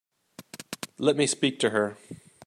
Let 0.97 1.15
me 1.15 1.27
speak 1.27 1.59
to 1.59 1.69
her. 1.69 1.95